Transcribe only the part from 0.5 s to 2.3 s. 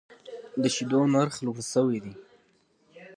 د شیدو نرخ لوړ شوی دی.